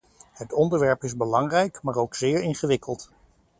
[0.33, 3.09] Het onderwerp is belangrijk, maar ook zeer ingewikkeld.